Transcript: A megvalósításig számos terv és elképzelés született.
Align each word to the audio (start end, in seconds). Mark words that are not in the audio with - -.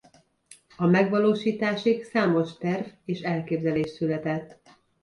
A 0.77 0.85
megvalósításig 0.85 2.03
számos 2.03 2.57
terv 2.57 2.85
és 3.05 3.21
elképzelés 3.21 3.89
született. 3.89 4.69